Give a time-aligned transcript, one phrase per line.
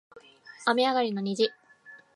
[0.65, 1.51] 雨上がりの虹